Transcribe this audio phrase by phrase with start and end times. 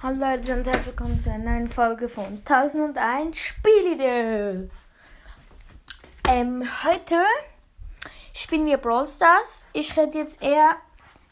[0.00, 4.70] Hallo Leute und herzlich willkommen zu einer neuen Folge von 1001 Spielidee.
[6.28, 7.16] Ähm, heute
[8.32, 9.64] spielen wir Brawl Stars.
[9.72, 10.76] Ich rede jetzt eher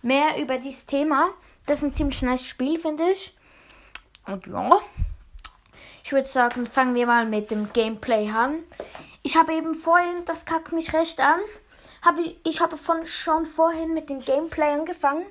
[0.02, 1.30] mehr über dieses Thema.
[1.66, 3.36] Das ist ein ziemlich nice Spiel, finde ich.
[4.26, 4.80] Und ja,
[6.02, 8.64] ich würde sagen, fangen wir mal mit dem Gameplay an.
[9.22, 11.38] Ich habe eben vorhin, das kackt mich recht an,
[12.02, 15.24] habe ich, ich habe von, schon vorhin mit dem Gameplay angefangen,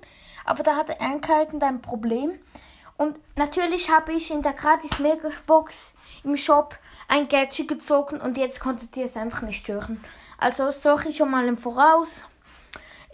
[0.45, 2.39] aber da hatte Ernkeit ein Problem.
[2.97, 6.77] Und natürlich habe ich in der gratis Megabox im Shop
[7.07, 10.03] ein Gadget gezogen und jetzt konntet ihr es einfach nicht hören.
[10.37, 12.21] Also sorry schon mal im Voraus.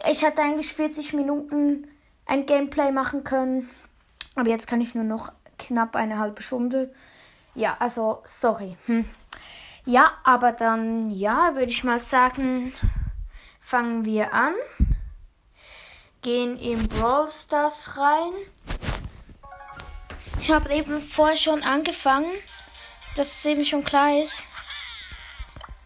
[0.10, 1.88] Ich hatte eigentlich 40 Minuten
[2.26, 3.70] ein Gameplay machen können,
[4.36, 6.94] aber jetzt kann ich nur noch knapp eine halbe Stunde.
[7.54, 8.78] Ja, also sorry.
[8.86, 9.06] Hm.
[9.86, 12.72] Ja, aber dann, ja, würde ich mal sagen,
[13.60, 14.54] fangen wir an.
[16.22, 18.34] Gehen in Brawl Stars rein.
[20.42, 22.32] Ich habe eben vorher schon angefangen,
[23.16, 24.44] dass es eben schon klar ist.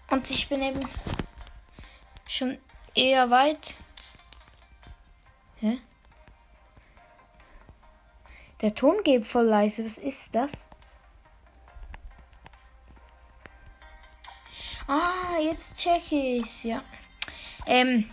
[0.09, 0.79] Und ich bin eben
[2.25, 2.57] schon
[2.93, 3.73] eher weit.
[5.59, 5.77] Hä?
[8.61, 9.83] Der Ton geht voll leise.
[9.83, 10.65] Was ist das?
[14.87, 16.81] Ah, jetzt check ich's, ja.
[17.65, 18.09] Ähm,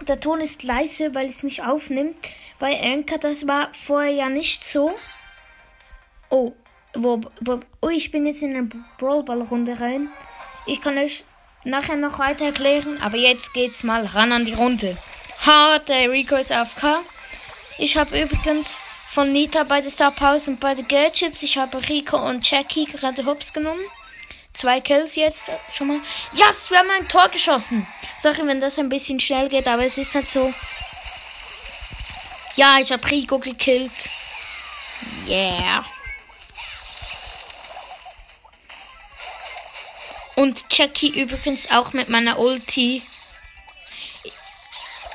[0.00, 2.16] der Ton ist leise, weil es mich aufnimmt.
[2.58, 4.96] Bei Anchor, das war vorher ja nicht so.
[6.36, 6.52] Oh,
[6.94, 8.68] wo, wo, oh, ich bin jetzt in eine
[8.98, 10.08] Brawlball-Runde rein.
[10.66, 11.22] Ich kann euch
[11.62, 14.98] nachher noch weiter erklären, aber jetzt geht's mal ran an die Runde.
[15.46, 17.02] Ha, der Rico ist AFK.
[17.78, 18.74] Ich habe übrigens
[19.10, 21.40] von Nita beide Star Powers und beide Gadgets.
[21.44, 23.84] Ich habe Rico und Jackie gerade hops genommen.
[24.54, 26.00] Zwei Kills jetzt schon mal.
[26.32, 27.86] Ja, yes, wir haben ein Tor geschossen.
[28.16, 30.52] Sorry, wenn das ein bisschen schnell geht, aber es ist halt so.
[32.56, 34.08] Ja, ich habe Rico gekillt.
[35.28, 35.84] Yeah.
[40.36, 43.02] Und Jackie übrigens auch mit meiner Ulti.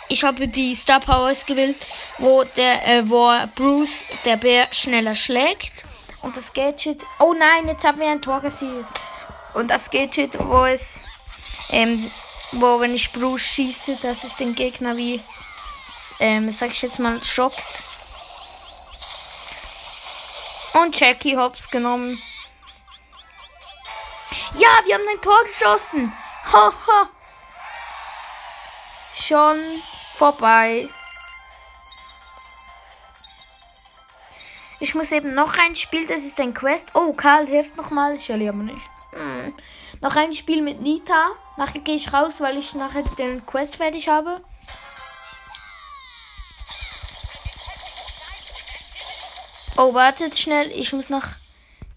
[0.07, 1.75] Ich habe die Star Powers gewählt,
[2.18, 5.84] wo der, äh, wo Bruce der Bär schneller schlägt.
[6.22, 7.06] Und das Gadget.
[7.19, 8.85] Oh nein, jetzt haben wir ein Tor gesehen.
[9.53, 11.03] Und das Gadget, wo es,
[11.69, 12.09] ähm,
[12.53, 15.22] wo wenn ich Bruce schieße, dass es den Gegner wie,
[16.19, 17.84] ähm, sag ich jetzt mal, schockt.
[20.74, 22.22] Und Jackie hops genommen.
[24.56, 26.12] Ja, wir haben ein Tor geschossen.
[26.52, 27.10] Haha.
[29.14, 29.60] Schon
[30.16, 30.90] vorbei.
[34.80, 36.90] Ich muss eben noch ein Spiel, das ist ein Quest.
[36.94, 38.16] Oh, Karl hilft nochmal.
[38.16, 38.82] Ich erlebe nicht.
[39.12, 39.54] Hm.
[40.02, 41.32] Noch ein Spiel mit Nita.
[41.58, 44.42] Nachher gehe ich raus, weil ich nachher den Quest fertig habe.
[49.78, 50.72] Oh, wartet schnell.
[50.72, 51.26] Ich muss noch.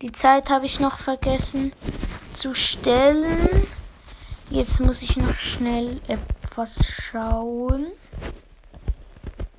[0.02, 1.72] Die Zeit habe ich noch vergessen
[2.32, 3.66] zu stellen.
[4.50, 7.86] Jetzt muss ich noch schnell etwas schauen.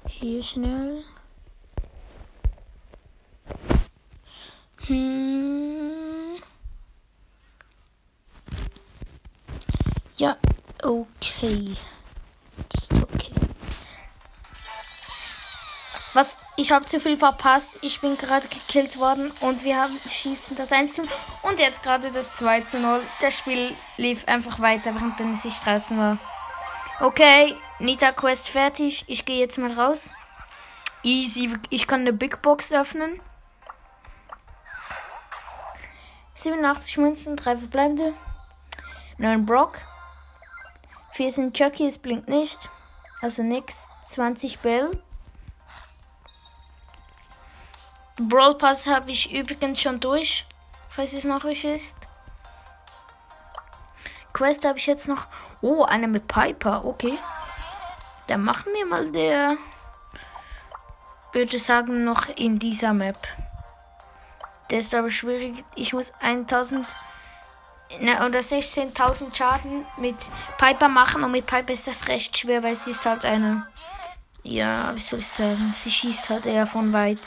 [0.07, 1.03] Hier schnell.
[4.87, 6.35] Hm.
[10.17, 10.37] Ja,
[10.83, 11.75] okay.
[12.73, 13.33] Ist okay.
[16.13, 16.37] Was?
[16.55, 17.79] Ich habe zu viel verpasst.
[17.81, 21.01] Ich bin gerade gekillt worden und wir haben schießen das 1 zu
[21.41, 23.03] und jetzt gerade das 2 zu 0.
[23.21, 26.17] Das Spiel lief einfach weiter, während ich draußen war.
[26.99, 29.03] Okay, Nita Quest fertig.
[29.07, 30.11] Ich gehe jetzt mal raus.
[31.01, 31.53] Easy.
[31.71, 33.19] Ich kann eine Big Box öffnen.
[36.35, 38.13] 87 Münzen, 3 verbleibende.
[39.17, 39.79] 9 Brock.
[41.13, 42.59] 4 sind Chucky, es blinkt nicht.
[43.21, 43.87] Also nix.
[44.09, 44.91] 20 Bell.
[48.17, 50.45] Brawl Pass habe ich übrigens schon durch,
[50.89, 51.95] falls es noch euch ist.
[54.33, 55.25] Quest habe ich jetzt noch.
[55.61, 57.17] Oh, eine mit Piper, okay.
[58.27, 59.57] Dann machen wir mal der.
[61.31, 63.17] Würde sagen, noch in dieser Map.
[64.69, 65.63] Der ist aber schwierig.
[65.75, 66.85] Ich muss 1000
[67.99, 70.15] ne, oder 16.000 Schaden mit
[70.57, 73.67] Piper machen und mit Piper ist das recht schwer, weil sie ist halt eine.
[74.43, 75.73] Ja, wie soll ich sagen?
[75.75, 77.19] Sie schießt halt eher von weit.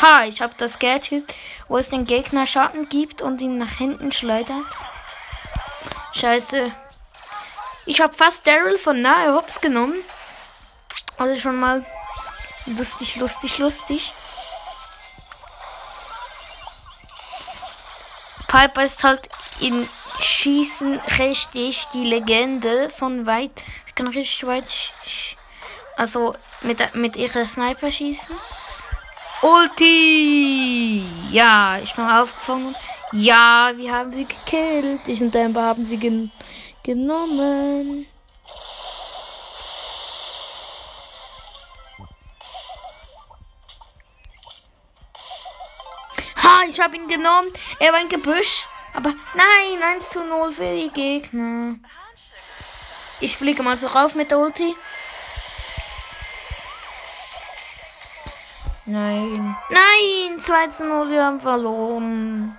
[0.00, 1.24] Ha, ich habe das Gadget,
[1.68, 4.64] wo es den Gegner Schatten gibt und ihn nach hinten schleudert.
[6.12, 6.70] Scheiße.
[7.86, 9.96] Ich habe fast Daryl von nahe hops genommen.
[11.16, 11.84] Also schon mal
[12.66, 14.12] lustig, lustig, lustig.
[18.48, 19.28] Piper ist halt
[19.60, 19.88] in
[20.20, 23.52] Schießen richtig die Legende von weit.
[23.86, 24.64] Sie kann richtig weit,
[25.96, 28.36] also mit, mit ihrer Sniper schießen.
[29.42, 31.04] Ulti!
[31.30, 32.74] Ja, ich bin aufgefangen.
[33.12, 35.06] Ja, wir haben sie gekillt.
[35.06, 36.30] Ich und Amber haben sie gen
[36.82, 38.06] genommen.
[46.42, 47.52] Ha, ich habe ihn genommen.
[47.78, 48.66] Er war ein Gebüsch.
[48.94, 51.76] Aber nein, 1 zu 0 für die Gegner.
[53.20, 54.74] Ich fliege mal so rauf mit der Ulti.
[58.86, 59.56] Nein.
[59.68, 62.56] Nein, 2 zu 0, wir haben verloren.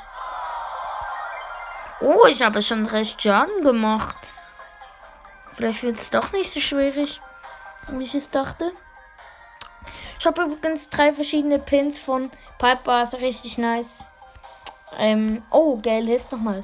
[2.01, 4.15] Oh, ich habe schon recht Schaden gemacht.
[5.55, 7.21] Vielleicht wird es doch nicht so schwierig,
[7.87, 8.71] wie ich es dachte.
[10.19, 14.03] Ich habe übrigens drei verschiedene Pins von Piper, also richtig nice.
[14.97, 16.63] Ähm, oh, geil, hilft nochmal.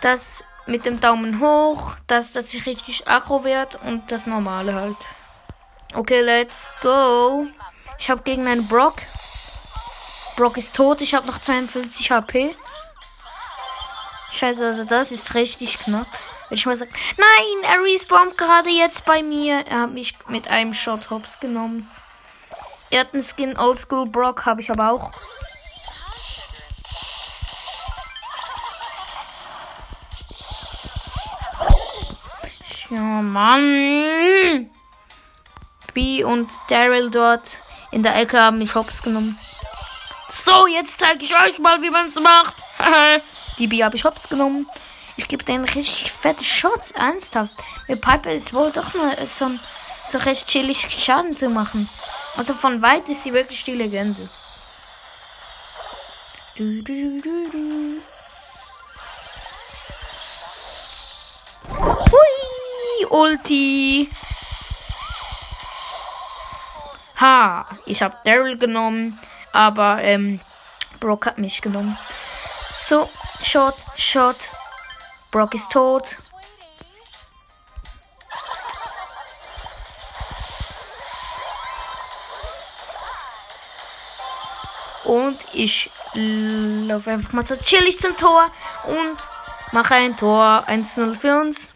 [0.00, 4.96] Das mit dem Daumen hoch, das, dass ich richtig aggro wird und das normale halt.
[5.94, 7.46] Okay, let's go.
[7.98, 8.96] Ich habe gegen einen Brock.
[10.36, 12.54] Brock ist tot, ich habe noch 52 HP.
[14.32, 16.08] Scheiße, also das ist richtig knapp.
[16.48, 19.64] Wenn ich mal sagen, nein, er respawnt gerade jetzt bei mir.
[19.66, 21.88] Er hat mich mit einem Shot hops genommen.
[22.90, 25.12] Er hat einen Skin Oldschool Brock, habe ich aber auch.
[32.90, 34.70] Ja, Mann.
[35.94, 37.58] B und Daryl dort
[37.94, 39.38] in der Ecke haben mich hops genommen.
[40.44, 42.54] So, jetzt zeige ich euch mal, wie man es macht.
[43.58, 44.68] Die B habe ich hops genommen.
[45.16, 47.52] Ich gebe denen richtig fette Shots, ernsthaft.
[47.86, 49.48] Mit Piper ist wohl doch nur so,
[50.10, 51.88] so recht chillig Schaden zu machen.
[52.36, 54.28] Also von weit ist sie wirklich die Legende.
[56.56, 58.00] Du, du, du,
[62.10, 64.08] Hui, Ulti.
[67.20, 69.18] Ha, ich habe Daryl genommen,
[69.52, 70.40] aber ähm,
[71.00, 71.96] Brock hat mich genommen.
[72.72, 73.08] So,
[73.42, 74.36] Shot, Shot.
[75.30, 76.16] Brock ist tot.
[85.04, 88.50] Und ich laufe einfach mal so chillig zum Tor
[88.86, 89.18] und
[89.72, 91.74] mache ein Tor 1-0 für uns.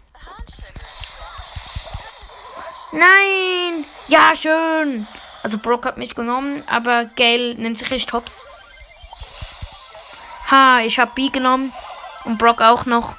[2.92, 3.84] Nein!
[4.08, 5.06] Ja, schön!
[5.48, 8.44] Also Brock hat mich genommen, aber Gail nimmt sich echt hops.
[10.50, 11.72] Ha, ich habe B genommen.
[12.24, 13.14] Und Brock auch noch.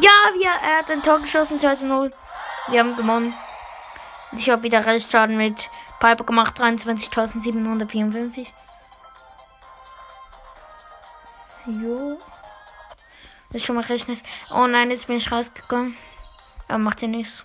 [0.00, 2.12] Ja, wir, er hat ein Tor geschossen, 2 0.
[2.68, 3.34] Wir haben gewonnen.
[4.36, 8.46] Ich habe wieder Restschaden mit Piper gemacht, 23.754.
[11.66, 12.16] Jo.
[13.52, 14.22] Das ist schon mal recht nice.
[14.54, 15.96] Oh nein, jetzt bin ich rausgekommen.
[16.68, 17.44] Aber macht ja nichts.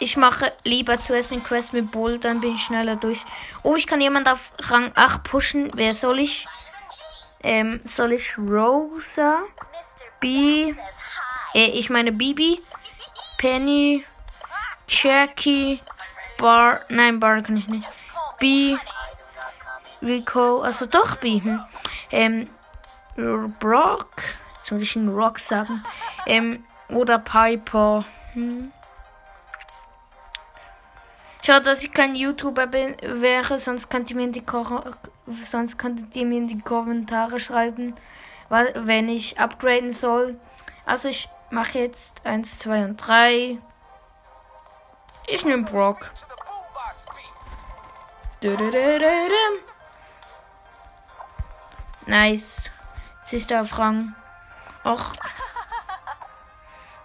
[0.00, 3.24] Ich mache lieber zuerst den Quest mit Bull, dann bin ich schneller durch.
[3.62, 5.70] Oh, ich kann jemand auf Rang 8 pushen.
[5.74, 6.46] Wer soll ich?
[7.42, 9.40] Ähm, soll ich Rosa?
[10.20, 10.74] B.
[11.54, 12.60] Äh, ich meine Bibi.
[13.38, 14.04] Penny.
[14.86, 15.80] Cherky.
[16.36, 16.82] Bar.
[16.88, 17.88] Nein, Bar kann ich nicht.
[18.38, 18.76] B.
[20.02, 20.60] Rico.
[20.60, 21.40] Also doch B.
[21.42, 21.64] Hm.
[22.10, 22.50] Ähm,
[23.18, 24.22] Brock.
[24.58, 25.84] Jetzt muss ich einen Rock sagen.
[26.26, 28.04] Ähm, oder Piper.
[28.34, 28.72] Hm.
[31.44, 34.82] Schade, dass ich kein YouTuber bin, wäre, sonst könnt ihr mir in die Ko
[35.42, 37.96] sonst könntet ihr mir in die Kommentare schreiben,
[38.48, 40.38] wenn ich upgraden soll.
[40.84, 43.58] Also ich mache jetzt 1, 2 und 3.
[45.26, 46.10] Ich nehme Brock.
[52.06, 52.70] Nice.
[53.30, 54.14] Er auf Rang
[54.84, 55.18] 8.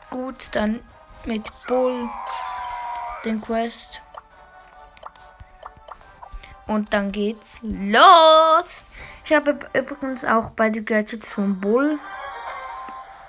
[0.09, 0.81] Gut, dann
[1.25, 2.09] mit Bull
[3.25, 4.01] den Quest.
[6.65, 8.65] Und dann geht's los.
[9.25, 11.99] Ich habe übrigens auch beide Gadgets von Bull.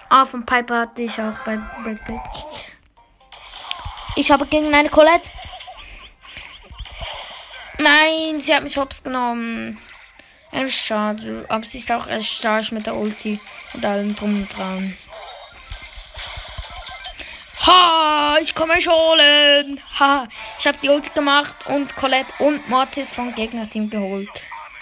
[0.08, 1.58] Ah, von Piper hatte ich auch bei
[4.14, 5.30] Ich habe gegen eine Colette.
[7.78, 9.80] Nein, sie hat mich hops genommen.
[10.70, 11.44] Schade.
[11.48, 13.40] Aber sie ist auch erst stark mit der Ulti
[13.72, 14.96] und allem drum und dran.
[17.66, 19.80] Ha, ich komme holen.
[19.98, 24.28] Ha, ich habe die Ulti gemacht und Colette und Mortis vom Gegnerteam geholt.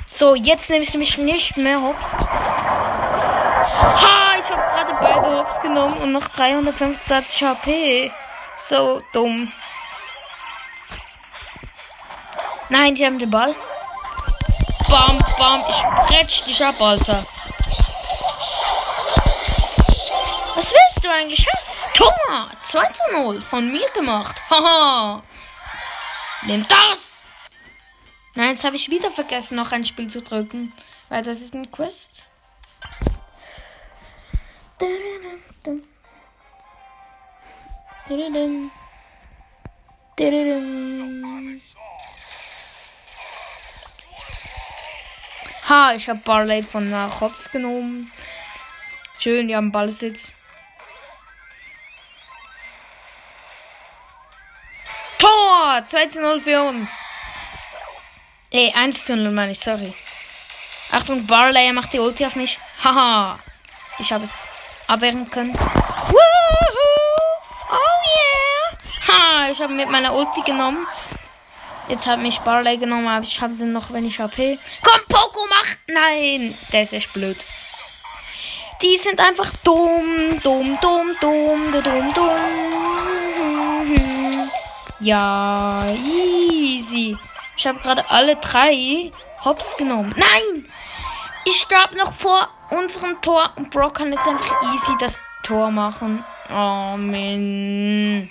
[0.07, 2.19] So, jetzt nimmst du mich nicht mehr hops.
[2.19, 8.13] Ha, ich habe gerade beide hops genommen und noch 325 HP.
[8.59, 9.51] So dumm.
[12.69, 13.55] Nein, sie haben den Ball.
[14.93, 17.25] Bam, bam, ich bretsch dich ab, Alter.
[20.55, 21.47] Was willst du eigentlich?
[21.95, 22.51] Tor!
[22.63, 24.37] 2 zu 0 von mir gemacht.
[24.51, 25.23] Haha.
[26.43, 27.23] Nimm das!
[28.35, 30.71] Nein, jetzt habe ich wieder vergessen, noch ein Spiel zu drücken.
[31.09, 32.27] Weil das ist ein Quest.
[45.69, 48.11] Ha, ich habe Barley von nach Hops genommen.
[49.19, 50.35] Schön, die haben Ballsitz.
[55.19, 55.83] Tor!
[55.87, 56.97] 2 zu 0 für uns.
[58.51, 59.95] Ey, 1 zu 0 meine ich, sorry.
[60.91, 62.59] Achtung, Barley macht die Ulti auf mich.
[62.83, 63.39] Haha.
[63.99, 64.47] Ich habe es
[64.89, 65.55] abwehren können.
[65.55, 66.19] Woohoo!
[67.71, 68.77] Oh yeah!
[69.09, 70.87] Ha, ich habe mit meiner Ulti genommen.
[71.89, 74.59] Jetzt hat mich Barley genommen, aber ich habe den noch, wenn ich HP.
[74.83, 75.67] Komm, Poco, mach!
[75.89, 76.57] Nein!
[76.73, 77.37] Der ist echt blöd.
[78.83, 83.03] Die sind einfach dumm, dumm, dumm, dumm, dumm, dumm.
[85.01, 87.17] Ja, easy.
[87.57, 89.11] Ich habe gerade alle drei
[89.45, 90.15] Hops genommen.
[90.17, 90.67] Nein!
[91.45, 96.25] Ich starb noch vor unserem Tor und Brock kann jetzt einfach easy das Tor machen.
[96.49, 98.31] Oh, man.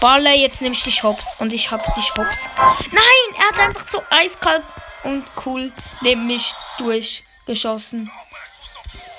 [0.00, 2.48] Barley, jetzt nimmst du die Shops und ich hab die Shops.
[2.90, 4.64] Nein, er hat einfach so eiskalt
[5.04, 8.10] und cool neben mich durchgeschossen.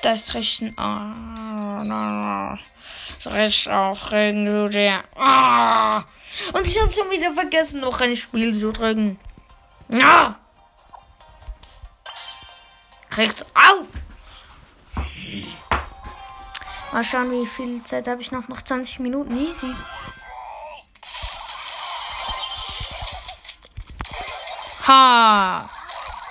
[0.01, 2.57] Das ist recht ah,
[3.19, 5.03] so recht aufregend, du der.
[5.15, 6.03] Ah.
[6.53, 9.19] Und ich habe schon wieder vergessen, noch ein Spiel zu drücken.
[9.89, 10.39] Ja.
[13.15, 13.85] Regt auf!
[16.91, 18.47] Mal schauen, wie viel Zeit habe ich noch.
[18.47, 19.37] Noch 20 Minuten.
[19.37, 19.75] Easy.
[24.87, 25.69] Ha!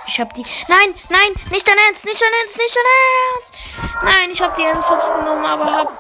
[0.07, 0.45] Ich habe die.
[0.67, 2.85] Nein, nein, nicht dein Ernst, nicht dein Ernst, nicht dein
[3.31, 4.03] Ernst!
[4.03, 5.93] Nein, ich habe die M-Subs genommen, aber hab.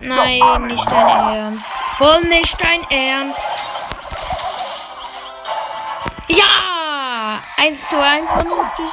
[0.00, 1.72] Nein, nicht dein Ernst.
[1.96, 3.50] Voll nicht dein Ernst.
[6.28, 7.42] Ja!
[7.56, 8.92] 1 zu 1 von uns durch.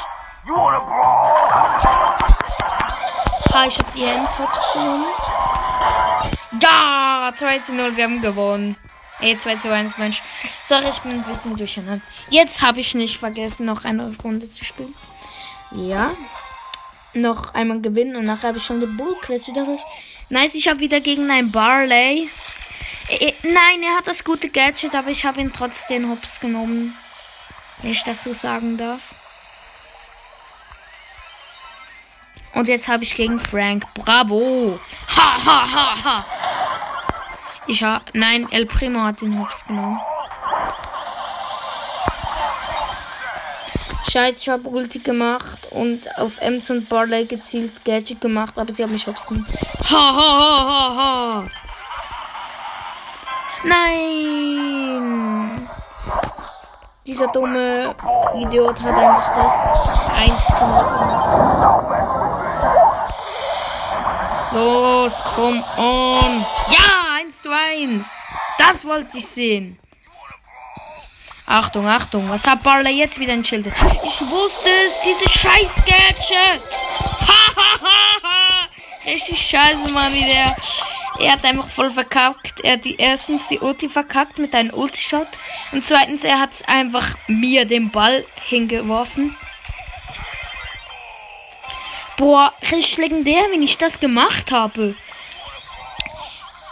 [3.54, 5.06] Ha, ich hab die Hands-Hops genommen.
[6.62, 7.32] Ja!
[7.36, 8.76] 2 zu 0, wir haben gewonnen.
[9.22, 10.22] Ey, 2 zu 1, Mensch.
[10.64, 12.06] Sorry, ich bin ein bisschen durcheinander.
[12.30, 14.94] Jetzt habe ich nicht vergessen, noch eine Runde zu spielen.
[15.72, 16.12] Ja.
[17.14, 19.82] Noch einmal gewinnen und nachher habe ich schon die Bull Quest wieder durch.
[20.30, 22.30] Nice, ich habe wieder gegen einen Barley.
[23.08, 26.96] Äh, nein, er hat das gute Gadget, aber ich habe ihn trotzdem Hops genommen.
[27.82, 29.02] Wenn ich das so sagen darf.
[32.54, 33.84] Und jetzt habe ich gegen Frank.
[33.96, 34.80] Bravo.
[35.18, 36.26] Ha, ha, ha, ha.
[37.68, 38.04] Ich habe.
[38.14, 40.00] Nein, El Primo hat den Hops genommen.
[44.10, 48.84] Scheiße, ich habe Ulti gemacht und auf Ems und Barley gezielt Gadget gemacht, aber sie
[48.84, 49.46] haben mich Hops genommen.
[49.90, 51.44] Ha, ha, ha, ha, ha.
[53.64, 55.68] Nein.
[57.06, 57.94] Dieser dumme
[58.36, 59.54] Idiot hat einfach das
[60.18, 60.86] 1 zu 0
[64.54, 66.46] Los, komm on.
[66.70, 67.05] Ja, 1
[67.46, 68.10] zu 1.
[68.58, 69.78] Das wollte ich sehen.
[71.46, 72.28] Achtung, Achtung.
[72.28, 73.72] Was hat Barley jetzt wieder entschildet?
[74.04, 76.62] Ich wusste es, diese scheiß Gadget.
[79.06, 80.56] Richtig scheiße, Mann, wie der.
[81.20, 82.62] Er hat einfach voll verkackt.
[82.62, 85.28] Er hat die, erstens die Ulti verkackt mit einem Ulti-Shot.
[85.72, 89.38] Und zweitens, er hat einfach mir den Ball hingeworfen.
[92.18, 94.96] Boah, richtig legendär, wenn ich das gemacht habe.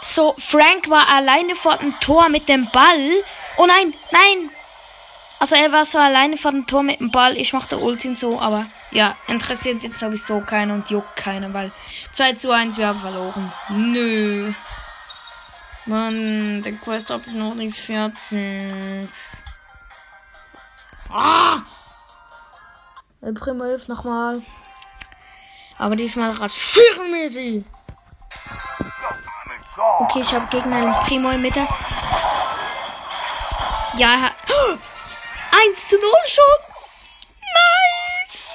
[0.04, 3.24] So, Frank war alleine vor dem Tor mit dem Ball.
[3.56, 4.50] Oh nein, nein.
[5.40, 7.36] Also er war so alleine vor dem Tor mit dem Ball.
[7.38, 11.72] Ich machte Ulti und so, aber ja, interessiert jetzt sowieso keiner und juckt keiner, weil
[12.12, 13.50] 2 zu 1, wir haben verloren.
[13.70, 14.52] Nö.
[15.86, 19.08] Mann, den Quest habe ich noch nicht fertig.
[21.10, 21.62] Ah!
[23.22, 24.42] El Primo hilft nochmal.
[25.78, 27.64] Aber diesmal rasieren wir sie.
[29.76, 31.66] Okay, ich habe Gegner einen Primo in Mitte.
[33.96, 34.30] Ja,
[35.50, 36.44] 1 zu 0 schon.
[37.54, 38.48] Nice.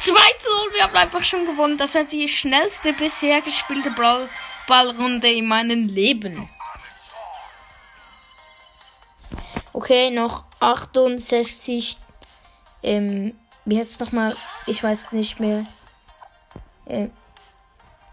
[0.00, 1.78] 2 zu 0, wir haben einfach schon gewonnen.
[1.78, 4.28] Das war die schnellste bisher gespielte Brawl
[4.66, 6.48] Ballrunde in meinem Leben.
[9.72, 11.96] Okay, noch 68
[12.82, 13.34] ähm,
[13.64, 14.34] wie es nochmal?
[14.66, 15.66] Ich weiß nicht mehr.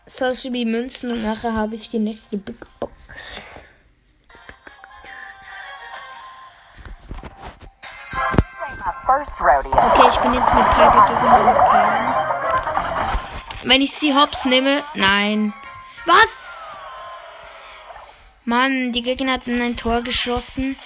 [0.05, 2.94] Solche wie Münzen und nachher habe ich die nächste Big Box.
[9.08, 12.25] Okay, ich bin jetzt mit Piper gegen
[13.65, 14.84] wenn ich sie hops nehme.
[14.94, 15.53] Nein.
[16.05, 16.77] Was?
[18.46, 20.77] Mann, die Gegner hatten ein Tor geschossen.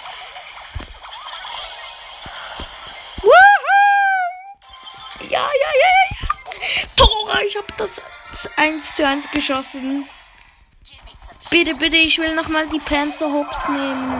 [7.50, 8.00] Ich habe das
[8.56, 10.08] 1 zu 1 geschossen.
[11.50, 14.14] Bitte, bitte, ich will nochmal die Panzer Hops nehmen.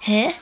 [0.00, 0.34] Hä?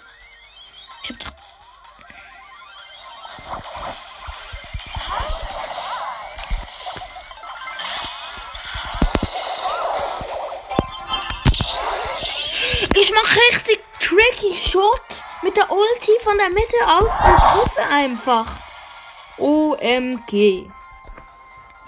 [16.24, 18.46] Von der Mitte aus und treffe einfach.
[19.38, 20.70] OMG.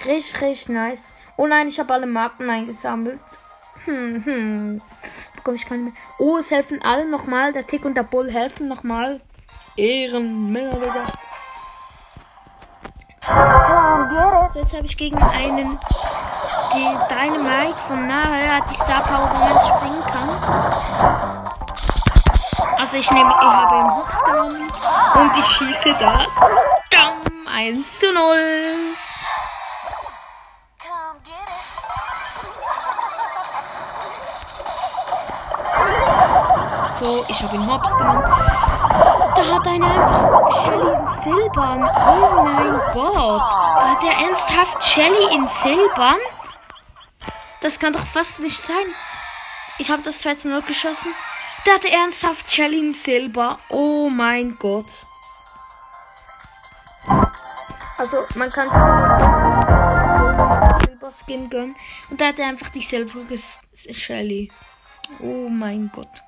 [0.04, 1.08] Richtig, richtig nice.
[1.36, 3.18] Oh nein, ich habe alle Marken eingesammelt.
[3.84, 4.82] Hm, hm.
[5.34, 5.92] Bekomme ich keine mehr.
[6.18, 7.52] Oh, es helfen alle nochmal.
[7.52, 9.20] Der Tick und der Bull helfen nochmal.
[9.76, 11.06] Ehrenmänner, Digga.
[14.52, 15.78] So, jetzt habe ich gegen einen
[16.76, 21.35] die Dynamite von nahe hat die Star Power, wo man springen kann.
[22.78, 24.71] Also ich nehme, ich habe ihn Hops genommen
[25.14, 26.26] und ich schieße da.
[26.90, 27.14] Dam,
[27.47, 28.97] 1 zu 0.
[36.99, 38.23] So, ich habe ihn Hops genommen.
[38.23, 41.90] Da hat einer einfach Shelly in Silbern.
[42.06, 43.42] Oh mein Gott.
[43.42, 46.16] Hat er ernsthaft Shelly in Silbern?
[47.61, 48.76] Das kann doch fast nicht sein.
[49.78, 51.14] Ich habe das 2 zu 0 geschossen.
[51.66, 53.58] Der hatte ernsthaft in Silber.
[53.70, 54.87] Oh mein Gott.
[57.99, 58.70] Also, man kann
[60.85, 61.75] Silber Skin gönnen.
[62.08, 63.37] Und da hat er einfach die silbrige
[63.75, 64.52] Shelly.
[65.18, 66.23] Oh mein Gott.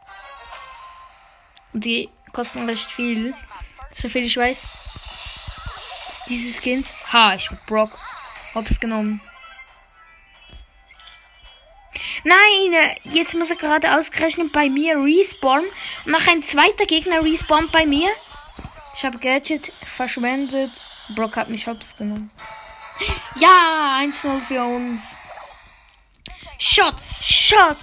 [1.73, 3.33] Und die kosten recht viel.
[3.95, 4.67] So viel ich weiß.
[6.29, 6.93] Dieses Kind.
[7.13, 7.97] Ha, ich hab Brock.
[8.57, 9.21] Hops genommen.
[12.25, 15.65] Nein, jetzt muss er gerade ausgerechnet bei mir respawn.
[16.05, 18.09] Und nach ein zweiter Gegner respawnt bei mir.
[18.97, 20.73] Ich habe Gadget verschwendet.
[21.15, 22.31] Brock hat mich hops genommen.
[23.37, 25.17] Ja, 1-0 für uns.
[26.59, 27.77] Shot, Shot.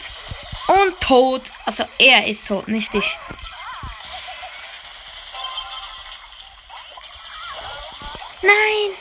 [0.68, 1.44] Und tot.
[1.66, 3.18] Also er ist tot, nicht ich.
[8.42, 8.98] Nein.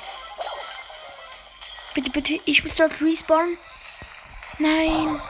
[1.95, 3.59] Bitte, bitte, ich muss dort respawnen.
[4.59, 5.21] Nein.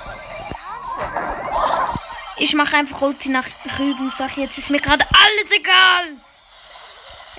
[2.37, 3.47] Ich mache einfach Ulti nach
[3.79, 4.11] Rüben.
[4.11, 6.17] Sag jetzt ist mir gerade alles egal.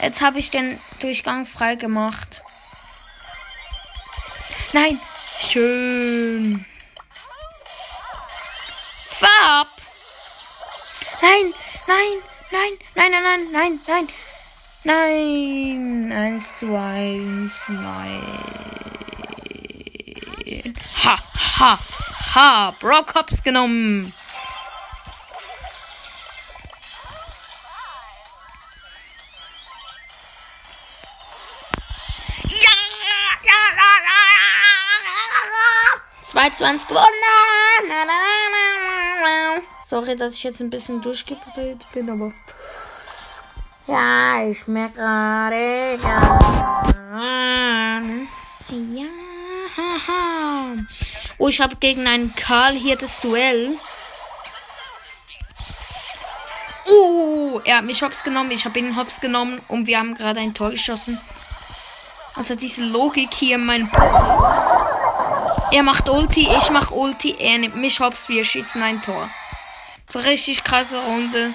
[0.01, 2.41] Jetzt habe ich den Durchgang frei gemacht.
[4.73, 4.99] Nein.
[5.39, 6.65] Schön.
[9.09, 9.67] Farb.
[11.21, 11.53] Nein,
[11.87, 11.97] nein,
[12.51, 14.07] nein, nein, nein, nein, nein, nein.
[14.83, 16.11] Nein.
[16.11, 17.59] Eins zu eins.
[17.67, 18.84] Nein.
[20.45, 21.17] Ha,
[21.60, 21.79] ha,
[22.36, 22.71] ha.
[22.79, 24.13] Brock Hops genommen.
[32.43, 32.75] Ja,
[33.43, 34.15] ja, ja, ja.
[36.25, 37.08] 2 zu 1 gewonnen.
[37.88, 38.13] Na, na,
[38.51, 39.62] na.
[39.88, 42.34] Sorry, dass ich jetzt ein bisschen durchgedreht bin, aber.
[43.88, 45.97] Ja, ich merke gerade.
[46.03, 47.64] Ja.
[49.77, 50.77] Haha.
[51.38, 53.77] Oh, ich habe gegen einen Karl hier das Duell.
[56.88, 60.39] Oh, er hat mich hops genommen, ich habe ihn hops genommen und wir haben gerade
[60.39, 61.19] ein Tor geschossen.
[62.35, 64.75] Also diese Logik hier in meinem Podcast.
[65.71, 69.29] Er macht Ulti, ich mach Ulti, er nimmt mich hops, wir schießen ein Tor.
[70.07, 71.51] So richtig krasse Runde.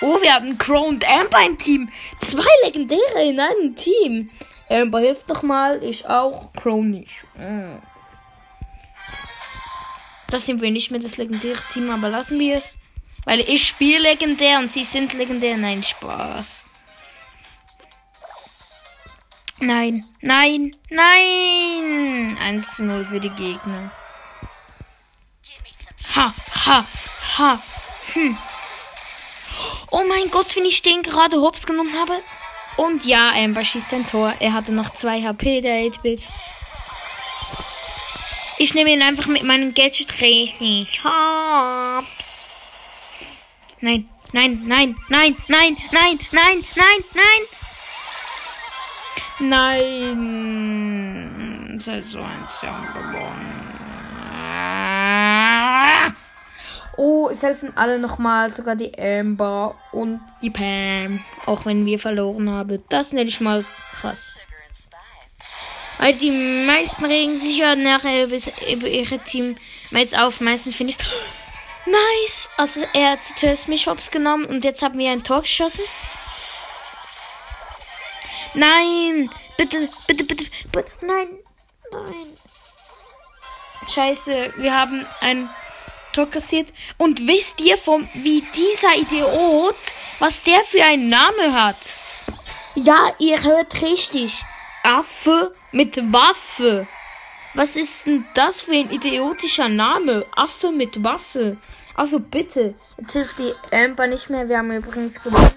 [0.00, 1.90] Oh, wir haben Crow und Amber im Team.
[2.20, 4.30] Zwei Legendäre in einem Team.
[4.68, 7.24] Amber hilft doch mal, ich auch, Crow nicht.
[7.36, 7.78] Mm.
[10.28, 12.76] Das sind wir nicht mehr das legendäre Team, aber lassen wir es.
[13.24, 15.56] Weil ich spiele legendär und sie sind legendär.
[15.56, 16.64] Nein, Spaß.
[19.58, 22.36] Nein, nein, nein.
[22.40, 23.90] 1 zu 0 für die Gegner.
[26.14, 26.34] Ha,
[26.66, 26.86] ha,
[27.38, 27.62] ha.
[28.12, 28.36] Hm.
[29.90, 32.22] Oh mein Gott, wenn ich den gerade hops genommen habe.
[32.76, 34.34] Und ja, Amber schießt ein Tor.
[34.38, 36.28] Er hatte noch 2 HP, der 8-Bit.
[38.58, 41.00] Ich nehme ihn einfach mit meinem Gadget richtig.
[41.04, 42.50] Hops.
[43.80, 47.42] Nein, nein, nein, nein, nein, nein, nein, nein, nein.
[49.38, 50.58] Nein.
[51.74, 51.80] Ein
[52.48, 53.66] Song gewonnen.
[56.96, 61.22] Oh, es helfen alle nochmal, sogar die Amber und die Pam.
[61.44, 62.82] Auch wenn wir verloren haben.
[62.88, 63.64] Das nenne ich mal
[64.00, 64.36] krass.
[65.98, 66.30] Weil die
[66.66, 70.40] meisten regen sich ja nachher über ihre Teammates auf.
[70.40, 70.98] Meistens finde ich
[71.86, 72.50] nice.
[72.56, 75.84] Also er hat zuerst mich hops genommen und jetzt haben wir ein Tor geschossen.
[78.54, 79.30] Nein!
[79.56, 81.28] Bitte, bitte, bitte, bitte, nein,
[81.90, 82.26] nein.
[83.88, 85.48] Scheiße, wir haben ein
[86.16, 86.72] Tor kassiert.
[86.96, 89.76] Und wisst ihr, vom, wie dieser Idiot,
[90.18, 91.98] was der für einen Namen hat?
[92.74, 94.42] Ja, ihr hört richtig.
[94.82, 96.86] Affe mit Waffe.
[97.52, 100.24] Was ist denn das für ein idiotischer Name?
[100.34, 101.58] Affe mit Waffe.
[101.94, 104.48] Also bitte, jetzt hilft die Amber nicht mehr.
[104.48, 105.52] Wir haben übrigens gewonnen.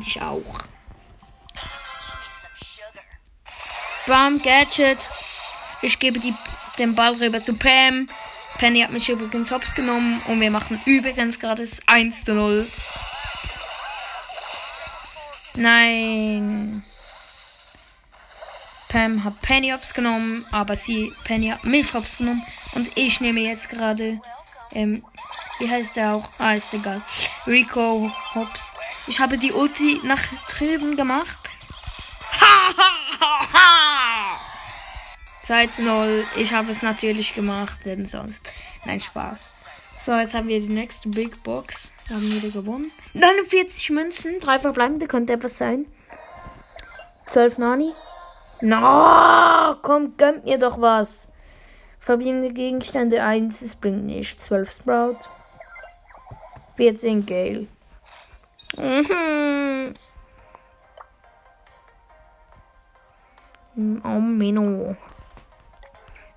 [0.00, 0.58] Ich auch.
[4.06, 5.08] Bam, Gadget.
[5.82, 6.34] Ich gebe die,
[6.78, 8.08] den Ball rüber zu Pam.
[8.58, 12.68] Penny hat mich übrigens hops genommen und wir machen übrigens gerade 1 zu 0.
[15.54, 16.82] Nein.
[18.88, 23.40] Pam hat Penny hops genommen, aber sie, Penny hat mich hops genommen und ich nehme
[23.40, 24.20] jetzt gerade,
[24.72, 25.04] ähm,
[25.60, 26.30] wie heißt der auch?
[26.38, 27.00] Ah, ist egal.
[27.46, 28.72] Rico hops.
[29.06, 31.47] Ich habe die Ulti nach drüben gemacht.
[35.48, 36.24] 2 zu 0.
[36.36, 38.42] Ich habe es natürlich gemacht, wenn sonst.
[38.84, 39.40] Nein, Spaß.
[39.96, 41.90] So, jetzt haben wir die nächste Big Box.
[42.06, 42.92] Wir haben wieder gewonnen.
[43.14, 45.86] 49 Münzen, drei verbleibende, könnte etwas sein.
[47.28, 47.94] 12 Nani.
[48.60, 51.28] Na, no, komm, gönnt mir doch was.
[51.98, 54.44] Verbliebene Gegenstände 1, es bringt nichts.
[54.44, 55.16] 12 Sprout.
[56.76, 57.66] 14 Gale.
[58.76, 59.94] Mhm.
[64.04, 64.94] Oh, Menno.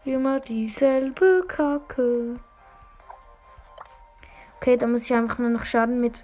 [0.04, 2.40] Immer dieselbe Kacke.
[4.58, 6.16] Okay, da muss ich einfach nur noch Schaden mit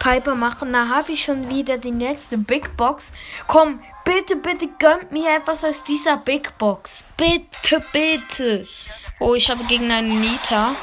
[0.00, 0.72] Piper machen.
[0.74, 3.10] Da habe ich schon wieder die nächste Big Box.
[3.46, 7.04] Komm, bitte, bitte gönnt mir etwas aus dieser Big Box.
[7.16, 8.66] Bitte, bitte.
[9.18, 10.74] Oh, ich habe gegen einen Nita.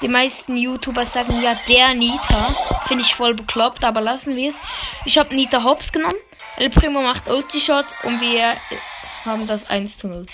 [0.00, 2.48] Die meisten YouTuber sagen ja, der Nita.
[2.86, 4.62] Finde ich voll bekloppt, aber lassen wir es.
[5.04, 6.16] Ich habe Nita Hops genommen.
[6.56, 8.56] El Primo macht Ulti Shot und wir
[9.26, 10.26] haben das 1 zu 0.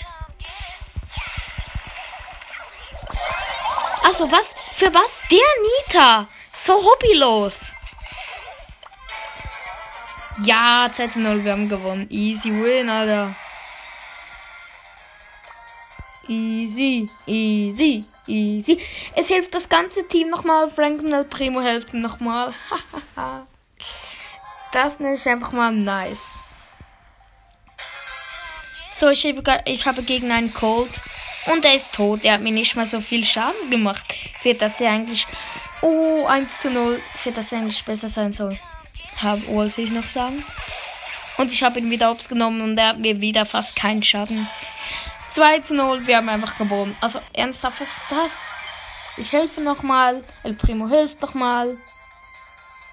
[4.03, 4.55] Also was?
[4.73, 5.21] Für was?
[5.31, 5.39] Der
[5.87, 6.27] Nita.
[6.51, 7.71] So hobbylos.
[10.43, 12.07] Ja, Z0, wir haben gewonnen.
[12.09, 13.35] Easy win, Alter.
[16.27, 18.79] Easy, easy, easy.
[19.15, 20.69] Es hilft das ganze Team nochmal.
[20.69, 22.53] Frank und El Primo helfen nochmal.
[24.71, 26.41] das ist einfach mal nice.
[28.91, 30.91] So, ich habe, ich habe gegen einen Cold
[31.51, 32.23] und er ist tot.
[32.23, 34.05] Er hat mir nicht mal so viel Schaden gemacht.
[34.41, 35.27] Für das er eigentlich.
[35.81, 37.01] Oh, 1 zu 0.
[37.15, 38.57] Für das er eigentlich besser sein soll.
[39.21, 40.43] Hab, wollte ich noch sagen.
[41.37, 44.47] Und ich habe ihn wieder aufs genommen und er hat mir wieder fast keinen Schaden.
[45.29, 46.07] 2 zu 0.
[46.07, 46.95] Wir haben einfach gewonnen.
[47.01, 48.51] Also ernsthaft was ist das?
[49.17, 50.23] Ich helfe nochmal.
[50.43, 51.77] El Primo hilft nochmal.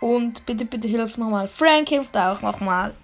[0.00, 1.48] Und bitte, bitte hilf nochmal.
[1.48, 2.94] Frank hilft auch nochmal.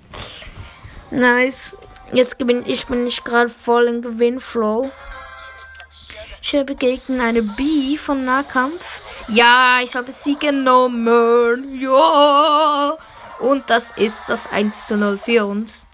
[1.11, 1.77] Nice.
[2.13, 4.91] Jetzt bin ich bin ich gerade voll im Gewinnflow.
[6.43, 9.01] Ich habe gegen eine B von Nahkampf.
[9.29, 11.81] Ja, ich habe sie genommen.
[11.81, 12.97] Ja.
[13.39, 15.87] Und das ist das 1 zu 0 für uns.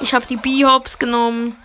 [0.00, 1.56] Ich habe die B-Hops genommen.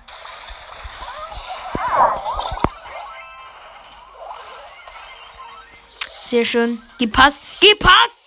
[6.32, 6.82] Sehr schön.
[6.98, 7.36] Gib Pass.
[7.60, 8.22] Gib Pass!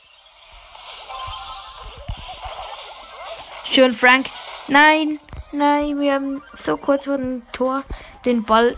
[3.70, 4.26] Schön, Frank.
[4.68, 5.18] Nein.
[5.56, 7.84] Nein, wir haben so kurz vor dem Tor
[8.24, 8.76] den Ball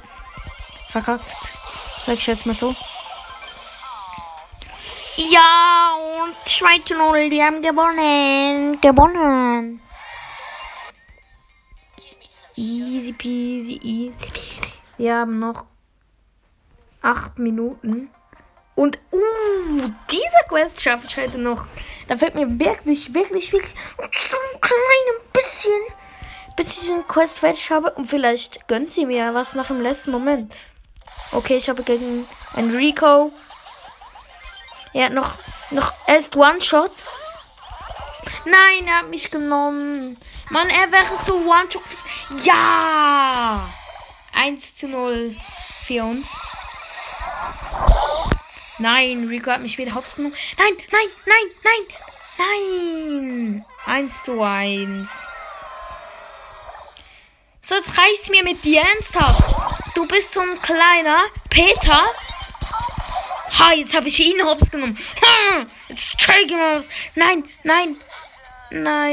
[0.90, 1.24] verkackt.
[2.04, 2.74] Sag ich jetzt mal so.
[5.16, 8.78] Ja, und 2 zu 0, wir haben gewonnen.
[8.82, 9.80] Gewonnen.
[12.56, 14.14] Easy peasy, easy.
[14.98, 15.64] Wir haben noch
[17.00, 18.10] 8 Minuten.
[18.74, 21.66] Und, uh, diese Quest schaffe ich heute noch.
[22.06, 23.74] Da fällt mir wirklich, wirklich, wirklich
[24.12, 25.96] so ein kleines bisschen
[26.56, 30.10] bis ich den Quest fertig habe und vielleicht gönnt sie mir was nach dem letzten
[30.10, 30.52] Moment.
[31.32, 33.32] Okay, ich habe gegen Enrico.
[34.92, 35.34] Er hat noch,
[35.70, 36.92] noch erst One-Shot.
[38.44, 40.18] Nein, er hat mich genommen.
[40.50, 41.82] Mann, er wäre so One-Shot.
[42.42, 43.68] Ja!
[44.32, 45.36] 1 zu 0
[45.86, 46.36] für uns.
[48.78, 50.34] Nein, Rico hat mich wieder hops genommen.
[50.58, 51.86] Nein, nein, nein,
[52.38, 53.64] nein, nein.
[53.86, 55.08] 1 zu 1.
[57.68, 59.42] So, jetzt reicht's mir mit dir ernsthaft.
[59.96, 61.18] Du bist so ein kleiner
[61.50, 62.00] Peter.
[63.58, 64.96] Ha, jetzt habe ich ihn hops genommen.
[65.88, 66.80] Jetzt check ich mal.
[67.16, 67.96] Nein, nein,
[68.70, 69.04] nein.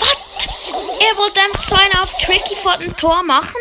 [0.00, 0.16] Was?
[0.98, 3.60] Er wollte einfach so einen auf Tricky vor dem Tor machen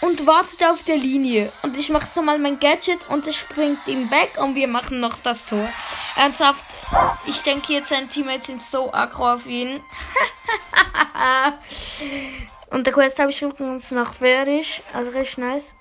[0.00, 1.52] und wartet auf der Linie.
[1.62, 4.98] Und ich mache so mal mein Gadget und es springt ihn weg und wir machen
[4.98, 5.68] noch das Tor.
[6.16, 6.64] Ernsthaft,
[7.26, 9.80] ich denke jetzt, seine Teammates sind so aggro auf ihn.
[12.70, 14.82] und der Quest habe ich übrigens noch fertig.
[14.92, 15.74] Also richtig nice.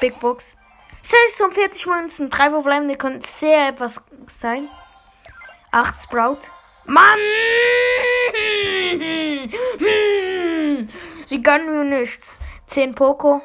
[0.00, 0.54] Big Box.
[1.02, 4.00] 46 Münzen, 3 verbleibende können sehr etwas
[4.38, 4.68] sein.
[5.72, 6.38] 8 Sprout.
[6.84, 7.18] Mann!
[11.26, 12.40] Sie gönnen mir nichts.
[12.68, 13.42] 10 Poco.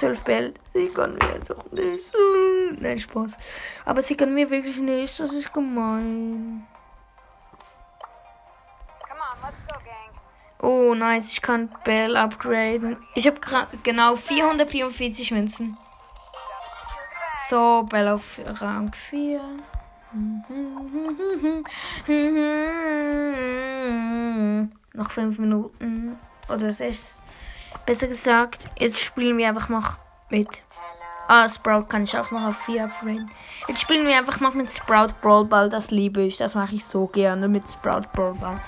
[0.00, 0.54] 12 Bell.
[0.72, 2.10] Sie können mir jetzt auch nicht.
[2.80, 3.36] Nein, Spaß.
[3.84, 5.20] Aber sie können mir wirklich nicht.
[5.20, 6.66] Das ist gemein.
[10.62, 11.32] Oh, nice.
[11.32, 12.96] Ich kann Bell upgraden.
[13.14, 13.38] Ich habe
[13.84, 15.76] genau 444 Münzen.
[17.50, 19.42] So, Bell auf Rang 4.
[24.94, 26.18] Noch 5 Minuten.
[26.48, 27.19] Oder 6.
[27.86, 29.94] Besser gesagt, jetzt spielen wir einfach noch
[30.28, 30.48] mit.
[31.28, 33.30] Ah, Sprout kann ich auch noch auf 4 upgraden.
[33.68, 35.70] Jetzt spielen wir einfach noch mit Sprout Brawl Ball.
[35.70, 36.38] Das liebe ich.
[36.38, 38.60] Das mache ich so gerne mit Sprout Brawl Ball.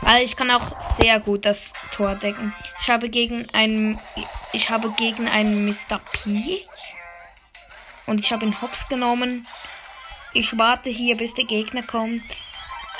[0.00, 2.54] Weil ich kann auch sehr gut das Tor decken.
[2.80, 3.98] Ich habe gegen einen.
[4.52, 6.00] Ich habe gegen einen Mr.
[6.12, 6.66] P.
[8.06, 9.46] Und ich habe ihn hops genommen.
[10.32, 12.22] Ich warte hier, bis der Gegner kommt.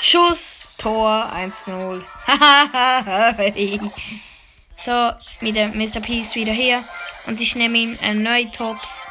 [0.01, 2.03] Schuss, Tor 1-0.
[4.77, 5.11] So,
[5.41, 5.99] mit dem Mr.
[5.99, 6.83] Peace wieder hier.
[7.25, 9.05] Und ich nehme ihm erneut Tops.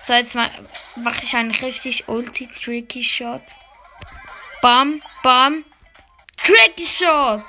[0.00, 3.42] So, jetzt mache ich einen richtig ulti-tricky Shot.
[4.60, 5.64] Bam, bam.
[6.36, 7.42] Tricky Shot!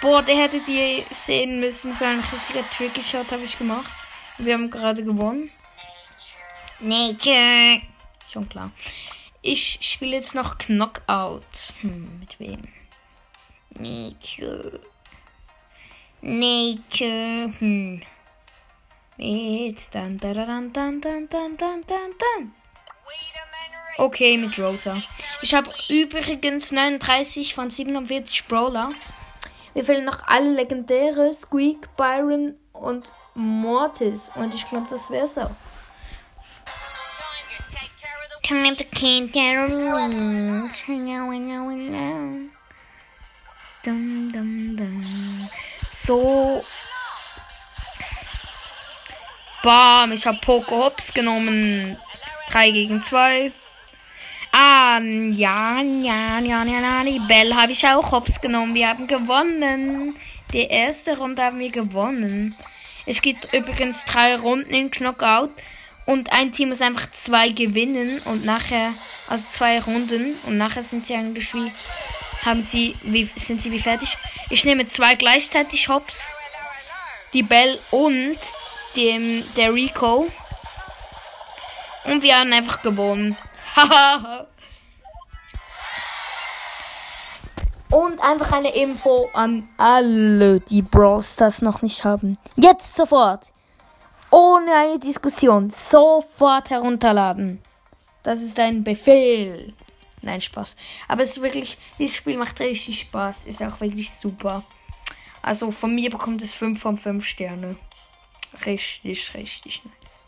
[0.00, 1.94] Boah, der hätte die sehen müssen.
[1.94, 3.92] So ein richtiger Tricky Shot habe ich gemacht.
[4.38, 5.50] Wir haben gerade gewonnen.
[6.80, 7.82] Nature.
[8.32, 8.72] Schon klar.
[9.42, 11.44] Ich spiele jetzt noch Knockout.
[11.82, 12.62] Hm, mit wem?
[13.74, 14.80] Nature.
[16.22, 17.52] Nature.
[17.58, 18.02] Hm.
[19.16, 22.52] Mit dann, dann, dann, dann, dann, dann, dann, dann.
[23.98, 25.02] Okay, mit Rosa.
[25.42, 28.90] Ich habe übrigens 39 von 47 Brawler.
[29.74, 34.30] Mir fehlen noch alle legendäre Squeak, Byron und Mortis.
[34.34, 35.50] Und ich glaube, das wäre so.
[38.46, 39.68] Come to Carol.
[43.84, 45.50] Dum, dum, dum
[45.90, 46.64] so.
[49.62, 51.96] Bam, ich habe Poco Hops genommen.
[52.50, 53.52] 3 gegen 2.
[54.52, 58.74] Ah, ja, ja, ja, ja, ja, die Bell habe ich auch Hops genommen.
[58.74, 60.16] Wir haben gewonnen.
[60.52, 62.56] Die erste Runde haben wir gewonnen.
[63.06, 65.50] Es gibt übrigens drei Runden in Knockout.
[66.06, 68.20] Und ein Team muss einfach zwei gewinnen.
[68.24, 68.92] Und nachher,
[69.28, 70.34] also zwei Runden.
[70.46, 71.70] Und nachher sind sie eigentlich wie
[72.44, 74.16] haben sie, wie, sind sie wie fertig?
[74.48, 76.32] Ich nehme zwei gleichzeitig Hops.
[77.32, 78.38] Die Bell und
[78.96, 80.28] dem, der Rico.
[82.04, 83.36] Und wir haben einfach gewonnen.
[87.90, 92.38] und einfach eine Info an alle, die Brawl Stars noch nicht haben.
[92.56, 93.52] Jetzt sofort.
[94.30, 95.70] Ohne eine Diskussion.
[95.70, 97.60] Sofort herunterladen.
[98.22, 99.74] Das ist ein Befehl.
[100.22, 100.76] Nein, Spaß.
[101.08, 103.46] Aber es ist wirklich, dieses Spiel macht richtig Spaß.
[103.46, 104.62] Ist auch wirklich super.
[105.42, 107.76] Also von mir bekommt es 5 von 5 Sterne.
[108.66, 110.22] Richtig, richtig nice.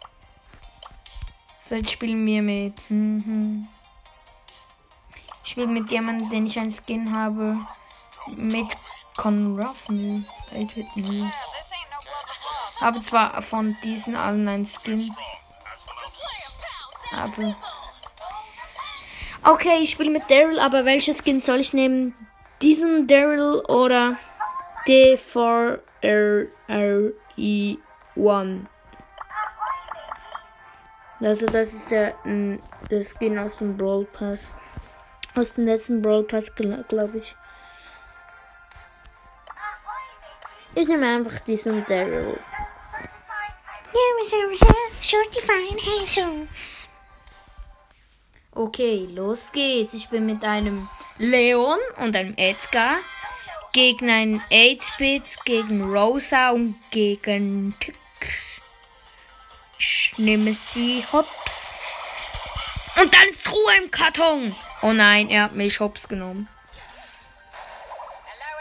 [1.65, 2.91] So, jetzt spielen wir mit.
[2.91, 3.69] Mhm.
[5.45, 7.59] Ich spiele mit jemandem, den ich einen Skin habe.
[8.29, 8.69] Mit
[9.17, 10.25] Con Ruffin.
[12.81, 15.15] Habe zwar von diesen allen einen Skin.
[17.13, 17.55] Aber
[19.45, 22.15] Okay, ich spiele mit Daryl, aber welches Skin soll ich nehmen?
[22.63, 24.17] Diesen Daryl oder
[24.87, 25.81] D4RRE1?
[31.21, 34.53] Also das ist der, der Skin aus dem Brawl Pass.
[35.35, 37.35] Aus dem letzten Brawl Pass, glaube ich.
[40.77, 42.39] Ich nehme einfach diesen Daryl.
[45.01, 46.47] Shorty fine, hey, so.
[48.55, 49.95] Okay, los geht's.
[49.95, 52.99] Ich bin mit einem Leon und einem Edgar
[53.73, 57.97] gegen einen 8-Bit, gegen Rosa und gegen Tick.
[59.79, 61.87] Ich nehme sie hops.
[63.01, 64.55] Und dann ist Ruhe im Karton.
[64.83, 66.47] Oh nein, er hat mich hops genommen.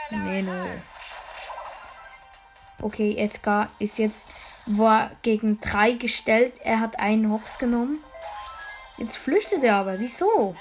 [0.10, 0.82] Nee, nee.
[2.82, 4.30] Okay, Edgar ist jetzt
[4.66, 6.60] war gegen drei gestellt.
[6.64, 8.04] Er hat einen Hops genommen.
[9.02, 10.00] Jetzt flüchtet er aber.
[10.00, 10.56] Wieso?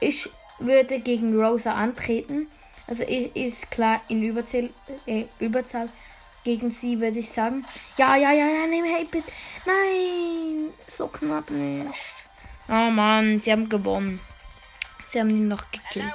[0.00, 2.50] Ich würde gegen Rosa antreten.
[2.88, 4.70] Also ist klar in Überzahl,
[5.06, 5.90] äh, Überzahl
[6.42, 7.64] gegen sie, würde ich sagen.
[7.96, 9.30] Ja, ja, ja, ja, nehm hey, bitte.
[9.64, 11.94] Nein, so knapp nicht.
[12.68, 14.18] Oh Mann, sie haben gewonnen.
[15.06, 16.12] Sie haben ihn noch gekillt.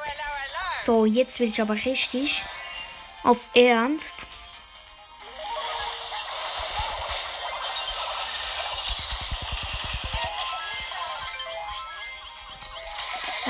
[0.83, 2.43] So, jetzt will ich aber richtig
[3.23, 4.27] auf Ernst.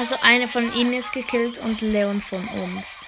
[0.05, 3.03] Also eine von ihnen ist gekillt und Leon von uns.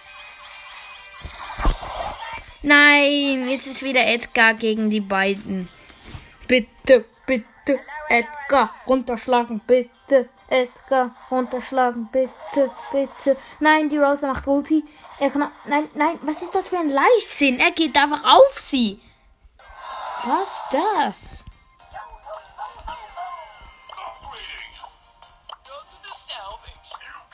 [2.64, 5.70] Nein, jetzt ist wieder Edgar gegen die beiden.
[6.48, 7.80] Bitte, bitte,
[8.10, 10.28] Edgar, runterschlagen, bitte.
[10.48, 13.38] Edgar, runterschlagen, bitte, bitte.
[13.60, 14.84] Nein, die Rosa macht Ulti.
[15.20, 15.52] Er kann.
[15.66, 17.60] Nein, nein, was ist das für ein Leichtsinn?
[17.60, 19.00] Er geht einfach auf sie.
[20.26, 21.46] Was das?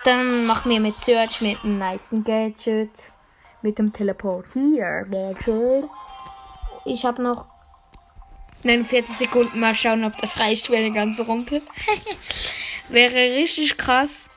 [0.04, 3.12] Dann machen wir mit Search mit einem nice Gadget.
[3.62, 4.48] Mit dem Teleport.
[4.54, 5.90] Hier, Gadget.
[6.86, 7.48] Ich habe noch
[8.64, 9.60] 49 Sekunden.
[9.60, 11.62] Mal schauen, ob das reicht für eine ganze Runde.
[12.90, 14.30] Wäre richtig krass.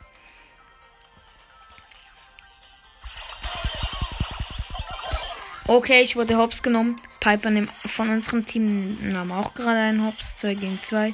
[5.68, 7.00] Okay, ich wurde hops genommen.
[7.18, 7.50] Piper
[7.86, 10.36] von unserem Team nahm auch gerade einen Hops.
[10.36, 11.12] 2 gegen 2.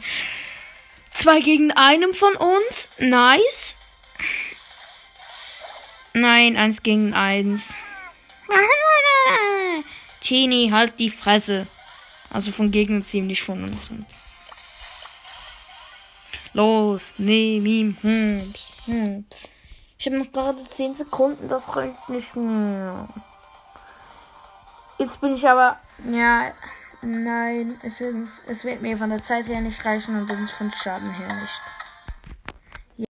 [1.22, 2.88] 2 gegen einem von uns.
[2.98, 3.76] Nice.
[6.14, 7.74] Nein, eins gegen eins.
[10.20, 11.68] Genie, halt die Fresse.
[12.30, 13.88] Also von Gegner ziemlich von uns.
[16.54, 17.96] Los, nehm ihm.
[18.02, 18.54] Hm,
[18.86, 19.24] hm.
[19.98, 23.06] Ich habe noch gerade 10 Sekunden, das reicht nicht mehr.
[24.98, 25.78] Jetzt bin ich aber.
[26.10, 26.50] Ja,
[27.02, 28.14] nein, es wird,
[28.48, 31.60] es wird mir von der Zeit her nicht reichen und von Schaden her nicht.